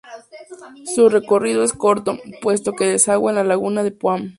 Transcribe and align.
Su 0.95 1.09
recorrido 1.09 1.63
es 1.63 1.73
corto, 1.73 2.17
puesto 2.41 2.73
que 2.73 2.85
desagua 2.87 3.29
en 3.29 3.35
la 3.35 3.43
la 3.43 3.49
laguna 3.49 3.83
de 3.83 3.91
Puan. 3.91 4.29